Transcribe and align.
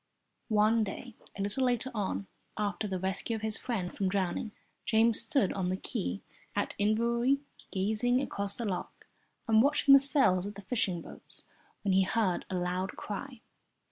One 0.49 0.83
day 0.83 1.13
a 1.37 1.43
little 1.43 1.63
later 1.63 1.91
on, 1.93 2.25
after 2.57 2.87
the 2.87 2.97
rescue 2.97 3.35
of 3.35 3.43
his 3.43 3.59
friend 3.59 3.95
from 3.95 4.09
drowning, 4.09 4.51
James 4.83 5.21
stood 5.21 5.53
on 5.53 5.69
the 5.69 5.77
quay 5.77 6.21
at 6.55 6.73
Inverary 6.79 7.37
gazing 7.71 8.19
across 8.19 8.57
the 8.57 8.65
loch 8.65 9.05
and 9.47 9.61
watching 9.61 9.93
the 9.93 9.99
sails 9.99 10.47
of 10.47 10.55
the 10.55 10.63
fishing 10.63 11.03
boats, 11.03 11.43
when 11.83 11.93
he 11.93 12.01
heard 12.01 12.45
a 12.49 12.55
loud 12.55 12.93
cry. 12.97 13.41